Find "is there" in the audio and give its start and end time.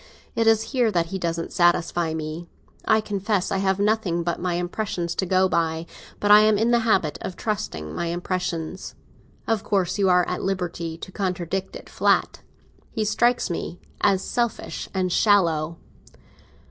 0.47-0.91